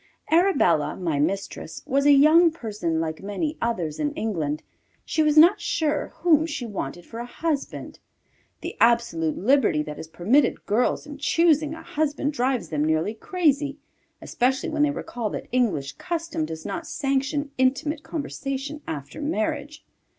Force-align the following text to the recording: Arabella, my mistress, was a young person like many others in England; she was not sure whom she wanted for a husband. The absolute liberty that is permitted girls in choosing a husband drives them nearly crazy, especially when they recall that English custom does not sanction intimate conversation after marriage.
Arabella, 0.31 0.95
my 0.95 1.19
mistress, 1.19 1.83
was 1.85 2.07
a 2.07 2.11
young 2.11 2.49
person 2.49 2.99
like 2.99 3.21
many 3.21 3.55
others 3.61 3.99
in 3.99 4.11
England; 4.15 4.63
she 5.05 5.21
was 5.21 5.37
not 5.37 5.61
sure 5.61 6.11
whom 6.21 6.47
she 6.47 6.65
wanted 6.65 7.05
for 7.05 7.19
a 7.19 7.25
husband. 7.27 7.99
The 8.61 8.75
absolute 8.79 9.37
liberty 9.37 9.83
that 9.83 9.99
is 9.99 10.07
permitted 10.07 10.65
girls 10.65 11.05
in 11.05 11.19
choosing 11.19 11.75
a 11.75 11.83
husband 11.83 12.33
drives 12.33 12.69
them 12.69 12.83
nearly 12.83 13.13
crazy, 13.13 13.77
especially 14.23 14.69
when 14.69 14.81
they 14.81 14.89
recall 14.89 15.29
that 15.29 15.45
English 15.51 15.91
custom 15.99 16.45
does 16.47 16.65
not 16.65 16.87
sanction 16.87 17.51
intimate 17.59 18.01
conversation 18.01 18.81
after 18.87 19.21
marriage. 19.21 19.85